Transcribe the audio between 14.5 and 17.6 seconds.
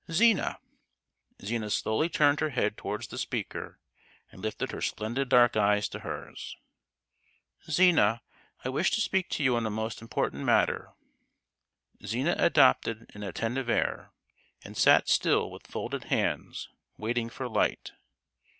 and sat still with folded hands, waiting for